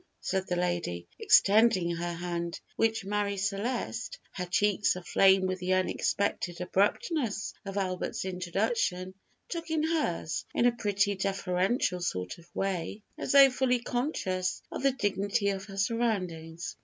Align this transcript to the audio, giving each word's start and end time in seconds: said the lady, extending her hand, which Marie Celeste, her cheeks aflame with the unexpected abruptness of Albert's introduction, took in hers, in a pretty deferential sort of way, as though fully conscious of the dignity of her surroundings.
said 0.19 0.47
the 0.47 0.55
lady, 0.55 1.07
extending 1.19 1.91
her 1.95 2.13
hand, 2.13 2.59
which 2.75 3.05
Marie 3.05 3.37
Celeste, 3.37 4.17
her 4.31 4.47
cheeks 4.47 4.95
aflame 4.95 5.45
with 5.45 5.59
the 5.59 5.73
unexpected 5.75 6.59
abruptness 6.59 7.53
of 7.65 7.77
Albert's 7.77 8.25
introduction, 8.25 9.13
took 9.47 9.69
in 9.69 9.83
hers, 9.83 10.43
in 10.55 10.65
a 10.65 10.71
pretty 10.71 11.13
deferential 11.13 12.01
sort 12.01 12.39
of 12.39 12.49
way, 12.55 13.03
as 13.15 13.33
though 13.33 13.51
fully 13.51 13.77
conscious 13.77 14.63
of 14.71 14.81
the 14.81 14.91
dignity 14.91 15.49
of 15.49 15.65
her 15.65 15.77
surroundings. 15.77 16.75